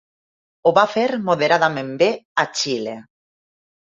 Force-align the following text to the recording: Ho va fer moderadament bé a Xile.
Ho 0.67 0.71
va 0.77 0.85
fer 0.93 1.03
moderadament 1.27 1.91
bé 2.01 2.09
a 2.45 2.45
Xile. 2.61 2.95